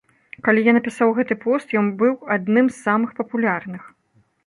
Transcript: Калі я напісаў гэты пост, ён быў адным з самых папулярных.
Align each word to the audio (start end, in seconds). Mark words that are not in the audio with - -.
Калі 0.45 0.63
я 0.67 0.73
напісаў 0.77 1.13
гэты 1.19 1.37
пост, 1.45 1.77
ён 1.83 1.93
быў 2.01 2.13
адным 2.39 2.65
з 2.75 2.81
самых 2.87 3.09
папулярных. 3.23 3.83